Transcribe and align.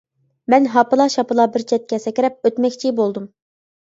مەن 0.51 0.63
ھاپىلا-شاپىلا 0.75 1.45
بىر 1.55 1.63
چەتكە 1.71 1.99
سەكرەپ 2.05 2.49
ئۆتمەكچى 2.49 2.93
بولدۇم. 3.01 3.29